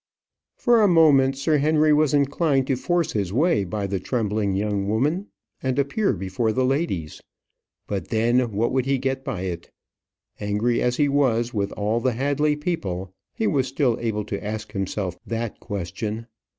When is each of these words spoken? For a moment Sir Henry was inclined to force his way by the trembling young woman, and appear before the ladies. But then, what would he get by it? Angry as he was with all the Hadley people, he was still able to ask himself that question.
For 0.55 0.81
a 0.81 0.87
moment 0.87 1.37
Sir 1.37 1.59
Henry 1.59 1.93
was 1.93 2.11
inclined 2.11 2.65
to 2.65 2.75
force 2.75 3.11
his 3.11 3.31
way 3.31 3.63
by 3.63 3.85
the 3.85 3.99
trembling 3.99 4.55
young 4.55 4.87
woman, 4.87 5.27
and 5.61 5.77
appear 5.77 6.11
before 6.13 6.51
the 6.51 6.65
ladies. 6.65 7.21
But 7.85 8.07
then, 8.07 8.51
what 8.51 8.71
would 8.71 8.87
he 8.87 8.97
get 8.97 9.23
by 9.23 9.41
it? 9.41 9.69
Angry 10.39 10.81
as 10.81 10.97
he 10.97 11.07
was 11.07 11.53
with 11.53 11.71
all 11.73 11.99
the 11.99 12.13
Hadley 12.13 12.55
people, 12.55 13.13
he 13.35 13.45
was 13.45 13.67
still 13.67 13.95
able 14.01 14.25
to 14.25 14.43
ask 14.43 14.71
himself 14.71 15.19
that 15.27 15.59
question. 15.59 16.25